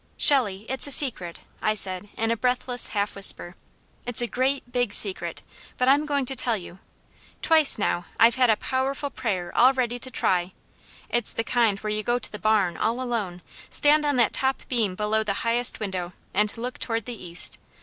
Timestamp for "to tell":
6.25-6.57